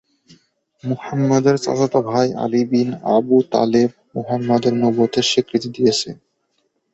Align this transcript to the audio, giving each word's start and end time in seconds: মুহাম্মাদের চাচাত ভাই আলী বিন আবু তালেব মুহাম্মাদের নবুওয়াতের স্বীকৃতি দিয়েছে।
মুহাম্মাদের 0.83 1.55
চাচাত 1.57 1.93
ভাই 2.09 2.27
আলী 2.43 2.61
বিন 2.71 2.89
আবু 3.15 3.37
তালেব 3.51 3.89
মুহাম্মাদের 4.15 4.73
নবুওয়াতের 4.81 5.25
স্বীকৃতি 5.31 5.69
দিয়েছে। 5.75 6.09